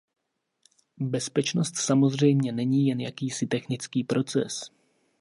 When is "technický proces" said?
3.47-4.71